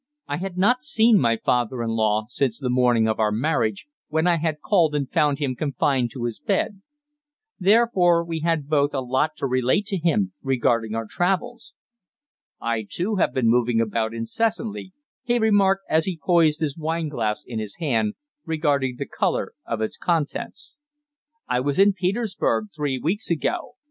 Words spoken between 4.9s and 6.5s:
and found him confined to his